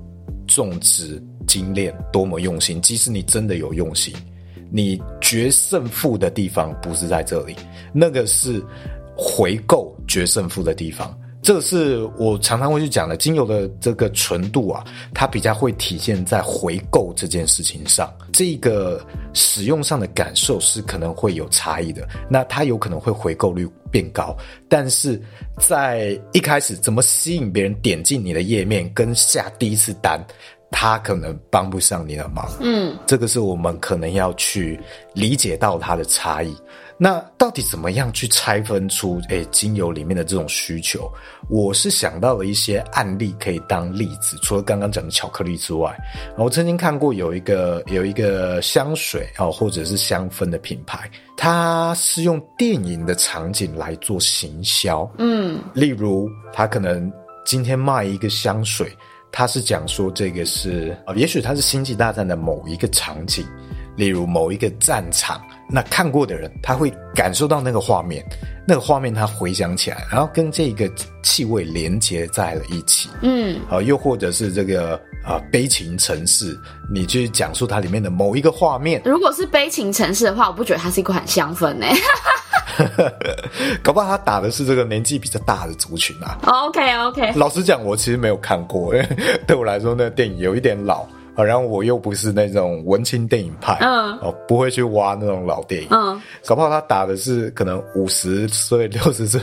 [0.45, 2.81] 种植精炼多么用心。
[2.81, 4.13] 即使你真的有用心，
[4.69, 7.55] 你决胜负的地方不是在这里，
[7.93, 8.61] 那个是
[9.15, 11.17] 回购决胜负的地方。
[11.41, 18.13] 这是我常常会去讲的，精油的这个纯度啊，它比较会体现在回购这件事情上。
[18.31, 22.07] 这个使用上的感受是可能会有差异的。
[22.29, 24.37] 那它有可能会回购率变高，
[24.69, 25.19] 但是
[25.59, 30.23] 在一开始怎么吸引别人点进你的页面跟下第一次单，
[30.71, 32.49] 它可能帮不上你的忙。
[32.61, 34.79] 嗯，这个是我们可能要去
[35.13, 36.55] 理解到它的差异。
[37.03, 41.11] 那到底怎么样去拆分出诶精油里面的这种需求？
[41.49, 45.97] 我是想到了一些案例可以当例子，除了刚刚讲的巧克力之外，
[46.37, 55.11] 我曾经看过有一个有一个香水啊，或者是香氛的品牌，它是用电影的场景来做行销。
[55.17, 57.11] 嗯，例如他可能
[57.43, 58.95] 今天卖一个香水，
[59.31, 63.45] 他是讲说这个是啊，也许它是星际大战的某一个场景。
[63.97, 65.39] 例如某一个战场，
[65.69, 68.25] 那看过的人他会感受到那个画面，
[68.65, 70.89] 那个画面他回想起来，然后跟这个
[71.21, 73.09] 气味连接在了一起。
[73.21, 76.57] 嗯，啊，又或者是这个啊悲情城市，
[76.89, 79.01] 你去讲述它里面的某一个画面。
[79.03, 81.85] 如果是悲情城市的话，我不觉得它是一款香氛呢。
[83.83, 86.37] 搞不好他打的是这个年纪比较大的族群啊。
[86.43, 89.07] OK OK，老实讲，我其实没有看过，因 为
[89.47, 91.05] 对我来说，那个电影有一点老。
[91.33, 99.39] 啊，然后我又不是那种文青电影派，嗯，哦，不会去挖那种老电影，嗯，搞不好他打的是可能五十岁、六十岁，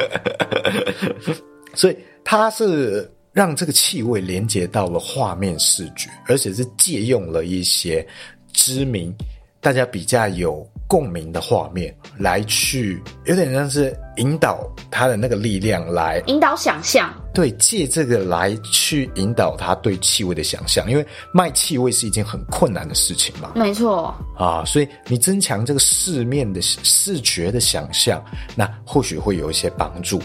[1.76, 8.06] 所以他是让这个气味连接到了画面视觉，而且是借用了一些
[8.54, 9.14] 知名。
[9.60, 24.14] 大家比较有共鸣的画面来去，有点像是引导他的那个力量来引导想象，对，借这个来去引导他对气味的想象，因为卖气味是一件很困难的事情嘛，没错。
[24.36, 28.22] 啊，所以你增强这个视面的视觉的想象，
[28.54, 30.20] 那或许会有一些帮助。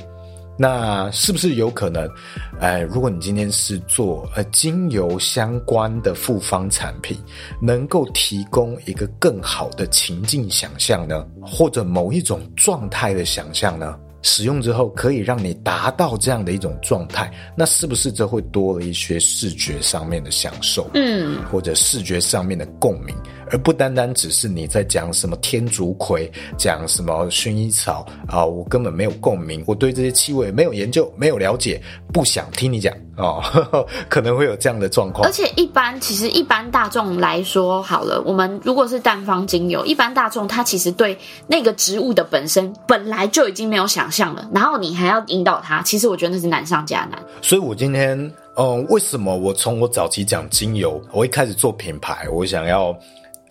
[0.58, 2.10] 那是不是有可能？
[2.60, 7.18] 哎，如果你今天是做呃精油相关的复方产品，
[7.62, 11.26] 能够提供一个更好的情境想象呢？
[11.42, 13.98] 或者某一种状态的想象呢？
[14.24, 20.90] 使用之后可以让你达到这样的一种状态，那是不是这会多了一些视觉上面的享受？
[20.96, 23.16] 嗯，或者视觉上面的共鸣？
[23.52, 31.82] 而不单单只是你在讲什么天竺葵，讲什么薰衣草啊，我根本没有共鸣，我对这些气味没有研究，没有了解，
[32.14, 35.28] 不想听你讲哦呵呵， 可能会有这样的状况。
[35.28, 47.22] 而且一般其实一般大众来说，好了，我们如果是单方精油，一般大众他其实对那个植物的本身本来就已经没有想象了，然后你还要引导他，其实我觉得那是难上加难。
[47.42, 52.98] 所以我今天，嗯，为什么我从我早期讲精油，我一开始做品牌，我想要。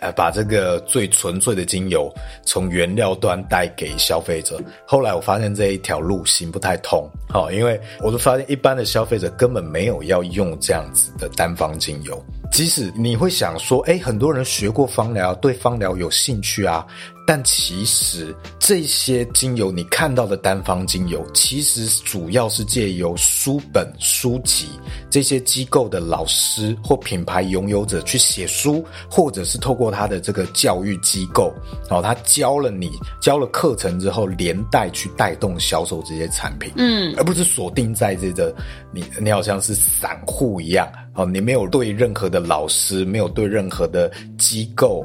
[0.00, 4.61] 呃，把这个最纯粹的精油从原料端带给消费者。
[4.87, 12.22] 后来我发现这一条路行不太通，好，因为我都发现一般的消费者根本没有要用这样子的单方精油。
[12.50, 16.87] 即使你会想说，诶，很多人学过芳疗，对芳疗有兴趣啊。
[17.28, 24.68] 但其实这些精油，你看到的单方精油，其实主要是借由书本、书籍
[25.11, 31.52] 这些机构的老师或品牌拥有者去写书，或者是透过他的这个教育机构，
[31.90, 38.54] 然后他教了你，教了课程之后，连带去带动销售这些产品，嗯，而不是锁定在这个
[38.92, 45.05] 你，你好像是散户一样，哦，你没有对任何的老师，没有对任何的机构。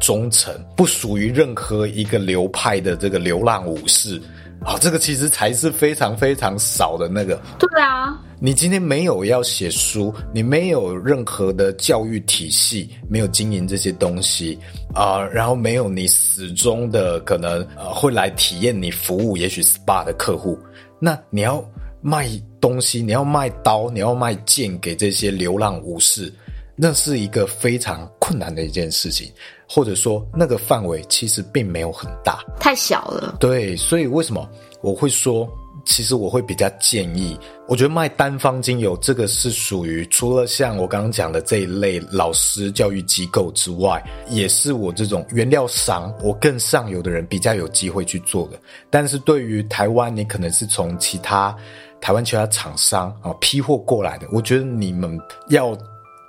[0.00, 4.20] 忠诚不属于任何一个流派的这个流浪武士
[4.64, 7.40] 啊，这个其实才是非常非常少的那个。
[7.56, 14.58] 对啊，你今天没有要写书，你没有任何的教育体系，没有经营这些东西
[14.92, 20.58] 啊，呃，然后没有你始终的可能呃会来体验你服务，也许 SPA 的客户，
[20.98, 21.64] 那你要
[22.02, 22.28] 卖
[22.60, 26.30] 东西，你要卖刀，你要卖剑给这些流浪武士。
[26.74, 29.30] 那是一个非常困难的一件事情，
[29.68, 33.36] 或者说那个范围其实并没有很大，太小了。
[33.38, 34.48] 对，所以为什么
[34.80, 35.46] 我会说，
[35.84, 37.38] 其实我会比较建议，
[37.68, 48.58] 我觉得卖单方精油这个是属于除了像我刚刚讲的这一类老师教育机构之外，也是我这种原料商，我更上游的人比较有机会去做的。
[48.88, 51.54] 但是对于台湾，你可能是从其他
[52.02, 55.74] 台湾其他厂商啊批货过来的，我觉得你们要。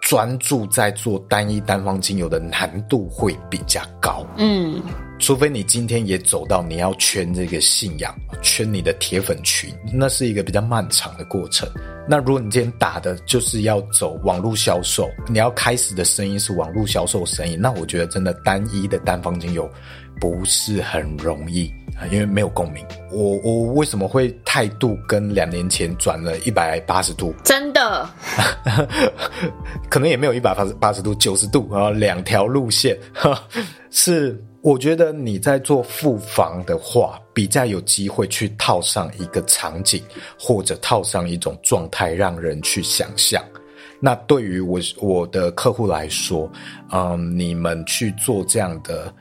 [0.06, 4.82] 专注在做单一单方精油的难度会比较高，嗯，
[5.18, 11.66] 除非你今天也走到你要圈这个信仰，圈你的铁粉群，那是一个比较漫长的过程。
[12.06, 19.68] 那如果你今天打的就是要走网络销售，你要开始的生意是网络销售生意，那我觉得真的单一的单方精油
[20.20, 21.74] 不是很容易。
[22.12, 22.86] 因为没有共鸣。
[23.12, 27.34] 我我为什么会态度跟两年前转了一百八十度？
[27.44, 28.10] 真的，
[29.90, 32.98] 可能也没有一百八十八十度，九十度啊，两条路线。
[33.92, 40.02] 是，我觉得你在做复房的话，比较有机会去套上一个场景，
[40.40, 43.44] 或者套上一种状态，让人去想象。
[44.00, 46.52] 那对于我我的客户来说，
[46.92, 49.14] 嗯，你们去做这样的。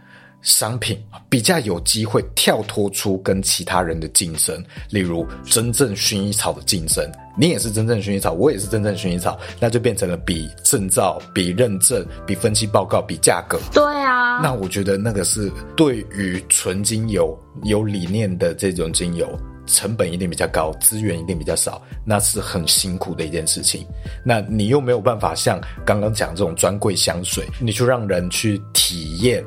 [0.43, 13.57] 商品比较有机会跳脱出跟其他人的竞争，例如真正薰衣草的竞争，你也是真正薰衣草，我也是真正薰衣草，那就变成了比证照、比认证、比分析报告、比价格。
[13.72, 23.86] 对啊，那我觉得那个是对于纯精油有理念的这种精油，成本一定比较高，资源一定比较少，那是很辛苦的一件事情。
[24.24, 29.45] 那你又没有办法像刚刚讲这种专柜香水，你去让人去体验。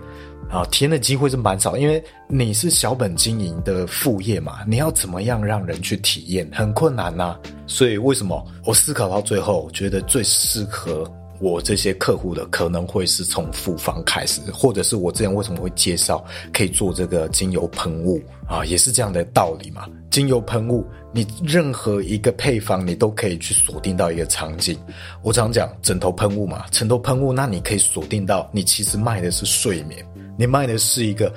[0.49, 7.37] 啊，体验的机会是蛮少，因为你是小本经营的副业嘛，你要怎么样让人去体验，很困难呐、
[7.67, 11.03] 所以为什么我思考到最后，觉得最适合
[11.41, 16.23] 我这些客户的，可能会是从复方开始，或者是我之前为什么会介绍
[16.53, 19.85] 可以做这个精油喷雾啊，也是这样的道理嘛。
[20.09, 24.77] 精油喷雾，你任何一个配方，你都可以去锁定到一个场景。
[25.21, 30.05] 我常讲枕头喷雾嘛，枕头喷雾，那你可以锁定到你其实卖的是睡眠。
[30.37, 31.33] 你卖的是一个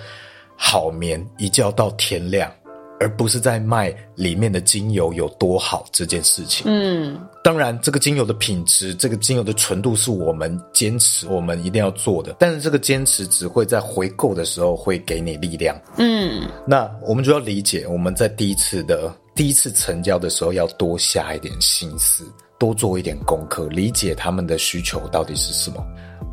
[0.56, 2.52] 好眠，一觉到天亮，
[3.00, 6.64] 而不是在卖里面的精油有多好这件事情。
[6.66, 12.34] 嗯，当然，这个精油的品质，这个精油的纯度是我们坚持，我们一定要做的。
[12.38, 15.80] 但是这个坚持只会在回购的时候会给你力量。
[15.96, 22.24] 嗯，那我们就要理解，我们在第一次的第一次成交的时候，要多下一点心思，
[22.58, 25.84] 多做一点功课，理解他们的需求到底是什么。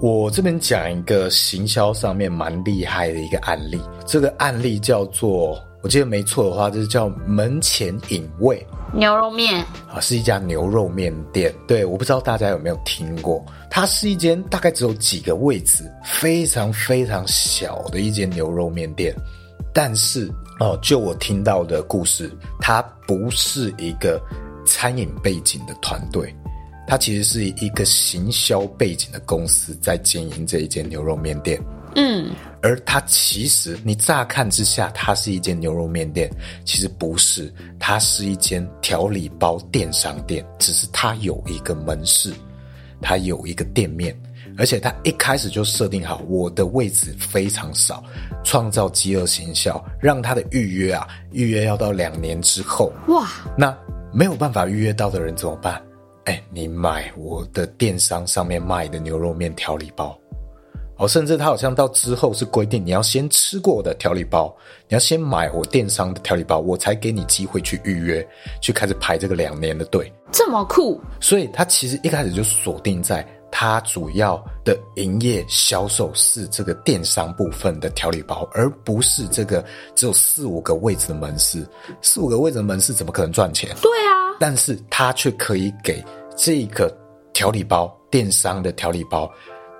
[0.01, 11.53] 我这边讲一个行销上面蛮厉害的一个案例，这个案例叫做，我记得没错的话，就是叫门前隐卫牛肉面啊，是一家牛肉面店。
[11.67, 19.15] 对，我不知道大家有没有听过，它是一间大概只有几个位置，非常非常小的一间牛肉面店。
[19.73, 24.21] 但是哦，就我听到的故事，它不是一个
[24.65, 26.35] 餐饮背景的团队。
[26.87, 31.59] 它其实是一个行销背景的公司在经营这一间牛肉面店，
[31.95, 32.29] 嗯，
[32.61, 36.29] 而它其实你乍看之下，它是一间牛肉面店，
[36.63, 42.31] 其实不是，它是一间调理包电商店，只是它有一个门市，
[43.01, 44.15] 它有一个店面，
[44.55, 48.03] 而且它一开始就设定好，我的位置非常少，
[48.43, 53.75] 创造饥饿行销，让它的预约啊，预约要到两年之后，哇，那
[54.15, 55.83] 没有办法预约到的人怎么办？
[56.23, 60.17] 哎，你买我的电商上面卖的牛肉面调理包，
[60.95, 64.55] 哦，甚至他好像到之后是规定你要先吃过我的调理包，
[64.87, 68.25] 你要先买我电商的调理包，我才给你机会去预约，
[68.61, 70.09] 去开始排这个两年的队。
[70.31, 70.97] 这么酷！
[71.19, 73.21] 所以他其实一开始就锁定在
[73.57, 74.35] 他主要
[74.65, 79.63] 的营业销售是这个电商部分的调理包，而不是这个
[79.95, 81.65] 只有四五个位置的门市。
[82.01, 83.73] 四五个位置的门市怎么可能赚钱？
[83.81, 86.03] 对啊，但是他却可以给。
[86.35, 86.93] 这个
[87.31, 89.31] 调理包，电商的调理包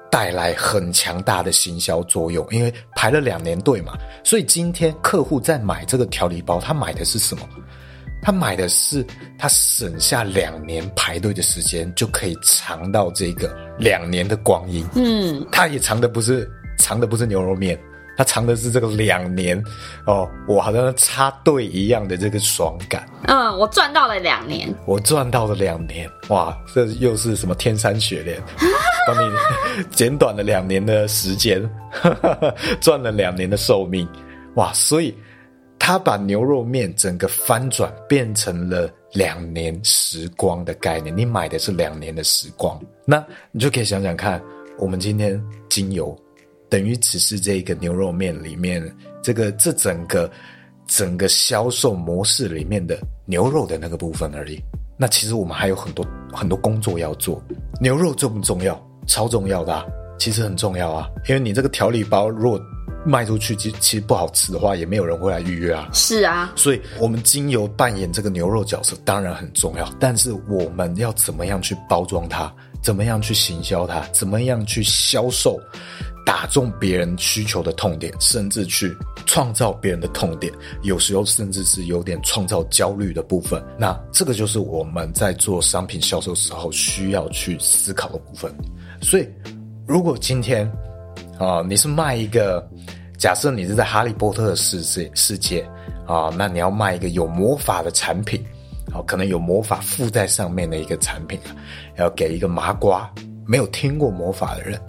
[0.09, 3.91] 带来很强大的行销作用，因为排了两年队嘛，
[4.23, 7.45] 所以今天客户在买这个调理包，他买的是什么？
[8.25, 9.05] 他买的是
[9.37, 14.83] 他省下两年排队的时间，就可以尝到这个两年的光阴。
[14.95, 16.49] 嗯，他也尝的不是
[16.79, 17.79] 尝的不是牛肉面。
[18.17, 19.61] 他尝的是这个两年
[20.07, 23.07] 哦，我好像插队一样的这个爽感。
[23.27, 28.41] 嗯，我赚到了两年，我赚到了两年，哇，这又是什么天山雪莲，
[29.05, 31.61] 帮你减短了两年的时间，
[32.81, 34.07] 赚了两年的寿命，
[34.55, 34.73] 哇！
[34.73, 35.13] 所以
[35.87, 41.15] 他把牛肉面整个翻转，变成了两年时光的概念。
[41.15, 44.41] 你买的是两年的时光，那你就可以想想看，
[44.79, 46.17] 我们今天精油。
[46.69, 48.83] 等于只是这个牛肉面里面，
[49.21, 50.27] 这个这整个
[50.87, 54.59] 整个销售模式里面的牛肉的那个部分而已。
[54.97, 57.39] 那其实我们还有很多很多工作要做。
[57.79, 58.83] 牛肉重不重要？
[59.05, 59.85] 超重要的啊，
[60.17, 61.07] 其实很重要啊。
[61.29, 62.59] 因为你这个调理包如果
[63.05, 65.87] 卖出去，其其实不好吃的话，也没有人会来预约啊。
[65.93, 72.51] 是啊，所以我们精油扮演这个牛肉角色当然很重要，但是我们要怎么样去包装它？
[72.81, 74.01] 怎么样去行销它？
[74.11, 75.59] 怎么样去销售？
[76.25, 78.91] 打中别人需求的痛点，甚至去
[79.27, 80.51] 创造别人的痛点，
[80.81, 83.63] 有时候甚至是有点创造焦虑的部分。
[83.77, 88.51] 那这个就是我们在做商品销售时候需要去思考的部分。
[89.03, 89.27] 所以，
[89.87, 90.67] 如果今天
[91.37, 92.67] 啊，你是卖一个
[93.17, 95.67] 假设你是在哈利波特的世界世界
[96.05, 98.43] 啊，那你要卖一个有魔法的产品，
[98.93, 101.39] 啊，可能有魔法附在上面的一个产品，
[101.97, 103.09] 要给一个麻瓜
[103.47, 104.79] 没有听过魔法的人，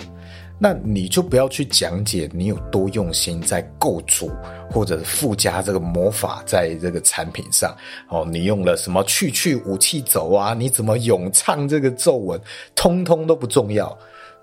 [0.58, 4.30] 那你就不要去讲解你有多用心在构筑
[4.70, 7.74] 或者附加这个魔法在这个产品上
[8.08, 10.52] 哦，你用了什么去去武器走啊？
[10.52, 12.40] 你怎么咏唱这个咒文？
[12.74, 13.96] 通通都不重要。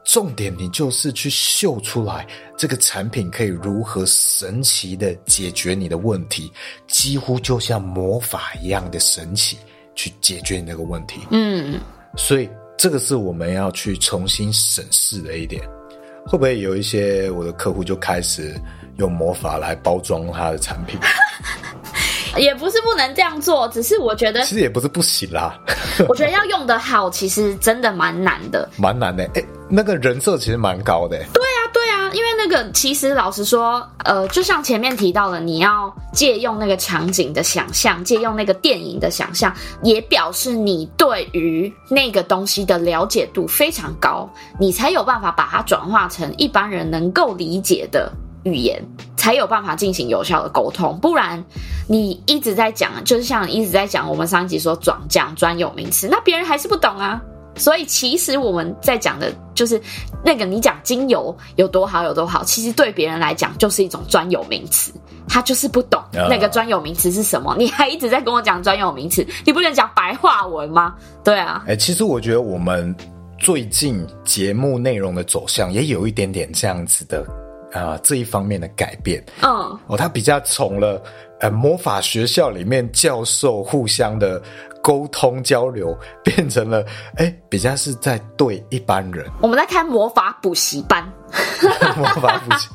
[0.06, 2.28] 重点，你就是去秀出来
[2.58, 6.52] 这个产品可以如何神奇的解决你的问题，
[6.88, 9.58] 几乎就像魔法一样的神奇，
[9.96, 11.22] 去解决你那个问题。
[11.32, 11.80] 嗯，
[12.18, 15.62] 所以这个是我们要去重新审视的一点。
[16.26, 18.56] 会不会有一些我的客户就开始
[18.96, 20.98] 用魔法来包装他的产品？
[22.38, 25.58] 也不是不能这样做，只是我觉得其实也不是不行啦。
[26.10, 29.24] 我觉得要用的好，其实真的蛮难的，蛮难的。
[29.36, 31.18] 哎，那个人设其实蛮高的。
[31.34, 39.54] 对啊，对啊，因为那个其实老实说，呃，就像前面提到的，你要借用那个场景的想象，借用那个电影的想象，
[39.84, 44.28] 也表示你对于那个东西的了解度非常高，
[44.60, 48.12] 你才有办法把它转化成一般人能够理解的。
[48.44, 48.82] 语言
[49.16, 51.44] 才有办法进行有效的沟通，不然
[51.88, 57.22] 你一直在讲，就是像一直在讲我们上一集说转讲专有名词，那别人还是不懂啊。
[57.56, 59.80] 所以其实我们在讲的就是
[60.26, 64.92] 那个你讲精油有多好有多好，其实对别人来讲就是一种专有名词，
[65.28, 67.56] 他就是不懂那个专有名词是什么。
[67.56, 70.96] 你还一直在跟我讲专有名词，你不能讲白话文吗？
[71.24, 71.62] 对啊。
[71.68, 72.94] 哎、欸，其实我觉得我们
[73.38, 77.24] 最近节目内容的走向也有一点点这样子的。
[77.74, 79.50] 啊、呃，这一方面的改变，嗯，
[79.88, 81.02] 哦，他比较从了
[81.40, 84.42] 呃魔法学校里面教授互相的
[84.82, 89.26] 沟通交流，变成了哎比较是在对一般人。
[89.42, 91.04] 我们在开魔法补习班，
[91.98, 92.70] 魔法补习，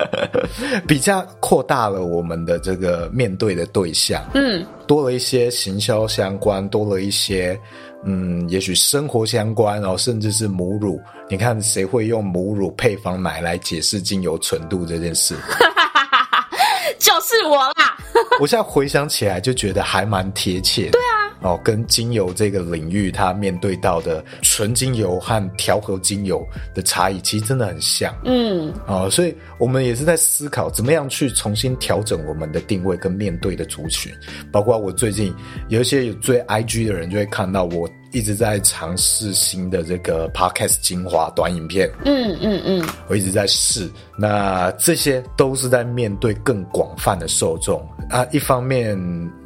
[0.88, 7.58] 比较扩大了我们的这个面对的对象，嗯，多了一些行销相关，多了一些。
[8.04, 11.00] 嗯，也许生活相关哦，甚至是母乳。
[11.28, 15.34] 你看，谁会用母乳配方奶来解释精油纯度这件事？
[16.98, 17.96] 就是我啦！
[18.40, 20.92] 我现在回想起来，就觉得还蛮贴切的。
[20.92, 21.15] 对啊。
[21.40, 28.14] 哦，跟精油这个领域，它面对到的纯精油和调和精油的差异，其实真的很像。
[28.24, 34.12] 嗯，哦，所以我们也是在思考，怎么样去重新调整我们的定位跟面对的族群。
[34.50, 35.34] 包括我最近
[35.68, 41.90] 有一些有追 IG 的人，就会看到我一直在尝试新的这个 Podcast 精华短影片。
[42.06, 43.90] 嗯嗯嗯，我一直在试。
[44.16, 48.26] 那这些都是在面对更广泛的受众啊。
[48.32, 48.98] 一方面，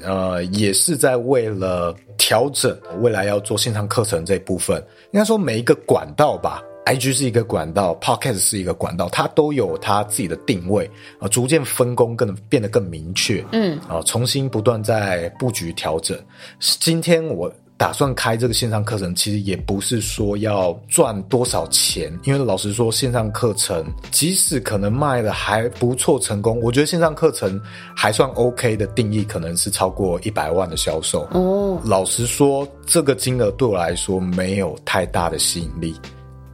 [0.03, 1.71] 呃，也是在为了。
[1.81, 4.77] 呃，调整未来要做线上课程这一部分，
[5.13, 16.19] 应该说每一个管道吧，IG 是一个管道，Podcast 是一个管道，它都有它自己的定位啊，逐渐分工更变得更明确，嗯，啊，重新不断在布局调整。
[16.59, 17.51] 今天我。
[17.81, 27.59] 打算开这个线上课程，其实也不是说要赚多少钱，因为老实说，线上课程即使可能卖的还不错，成功，我觉得线上课程
[27.97, 31.27] 还算 OK 的定义，可能是超过一百万的销售。
[31.31, 35.99] 哦，老实说，这个金额对我来说没有太大的吸引力，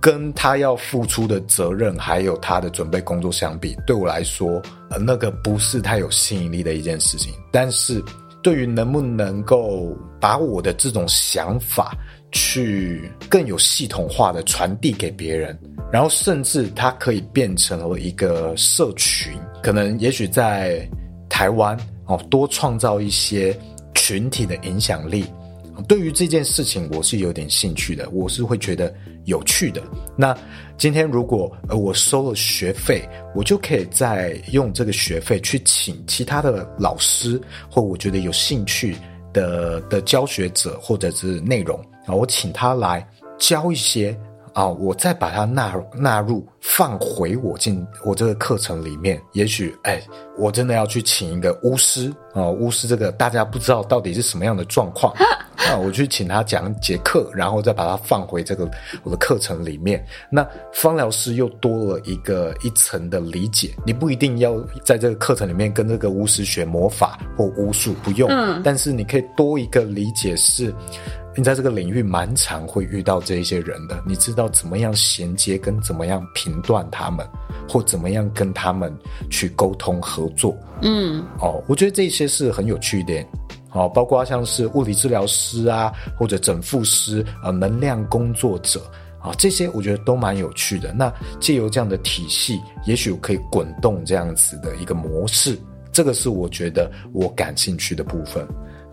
[0.01, 8.01] 跟他要付出的责任还有他的准备工作相比，对我来说，呃，那个不是太有吸引力的一件事情，但是。
[8.47, 11.97] 对于能不能够把我的这种想法
[12.31, 15.59] 去更有系统化的传递给别人，
[15.93, 19.33] 然后甚至它可以变成了一个社群，
[19.65, 20.89] 可能也许在
[21.29, 23.59] 台湾哦多创造一些
[23.97, 25.25] 群体的影响力。
[25.89, 28.95] 对于这件事情，我是有点兴趣的，我是会觉得
[29.27, 29.81] 有趣的。
[30.17, 30.37] 那。
[30.79, 33.03] 今天如果呃我收了学费，
[33.35, 38.95] 我就可以再用这个学费去请其他的老师，或我觉得有兴趣
[39.33, 43.09] 的的教学者或者是内容啊，我请他来
[43.39, 44.15] 教一些
[44.57, 49.21] 啊，我再把它纳入纳入放回我进我这个课程里面。
[49.35, 50.01] 也许哎，
[50.39, 55.15] 我真的要去请一个巫师啊，巫师这个大家不知道到底是什么样的状况。
[55.69, 58.67] 那我去请他讲节课，然后再把它放回这个
[59.03, 60.03] 我的课程里面。
[60.31, 63.75] 那方疗师又多了一个一层的理解。
[63.85, 68.27] 你不一定要在这个课程里面跟这个巫师学魔法或巫术，不用。
[68.31, 68.63] 嗯。
[68.65, 70.73] 但是你可以多一个理解，是
[71.37, 74.03] 你在这个领域蛮常会遇到这一些人的。
[74.07, 77.27] 你知道怎么样衔接，跟怎么样评断他们，
[77.69, 78.91] 或怎么样跟他们
[79.29, 80.57] 去沟通合作。
[80.81, 81.23] 嗯。
[81.39, 83.25] 哦，我觉得这些是很有趣的。
[83.73, 88.81] 哦，包括像是物理治疗师啊，或者整复师啊，能量工作者
[89.21, 90.95] 啊，这些我觉得都蛮有趣的。
[90.95, 95.59] 那借由这样的体系，也许可以滚动这样子的一个模式，
[95.93, 98.47] 这个是我觉得我感兴趣的部分。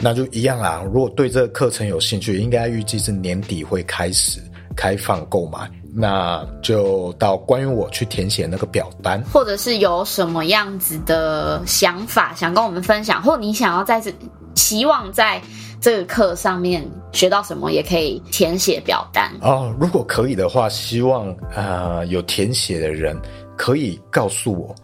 [0.03, 4.41] 那就一样啦，如果对这个课程有兴趣，应该预计是年底会开始
[4.75, 5.59] 开放购买。
[5.95, 14.11] 那就到关于我去填写那个表单，或者是有什么样子的想法想跟我们分享，或你想要在这
[14.55, 15.39] 期望在
[15.79, 19.73] 这个课上面学到什么，也可以填写表单哦。
[19.79, 23.15] 如果可以的话，希望啊、呃、有填写的人
[23.55, 24.75] 可以告诉我，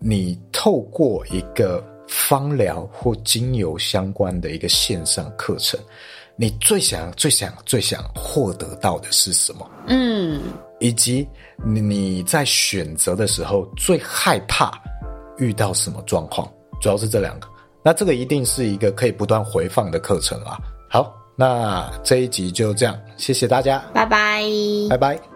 [0.00, 5.78] 你透过一个芳疗或精油相关的一个线上课程。
[6.36, 9.70] 你最想、最想、最想获得到的是什么？
[9.86, 10.40] 嗯，
[10.80, 11.26] 以及
[11.64, 14.70] 你在选择的时候最害怕
[15.38, 16.46] 遇到什么状况？
[16.80, 17.48] 主要是这两个。
[17.82, 20.58] 那这个一定是一个可以不断回放的课程啦。
[20.90, 24.42] 好，那这一集就这样，谢谢大家，拜拜，
[24.90, 25.35] 拜拜。